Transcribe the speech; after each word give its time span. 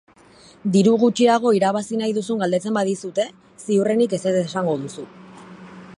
Diru 0.75 0.93
gutxiago 1.03 1.51
irabazi 1.57 1.99
nahi 2.01 2.15
duzun 2.19 2.41
galdetzen 2.45 2.77
badizute, 2.79 3.27
ziurrenik 3.67 4.19
ezetz 4.19 4.35
esango 4.41 4.77
duzu. 4.87 5.07